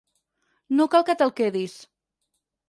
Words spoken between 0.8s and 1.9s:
cal que te'l quedis.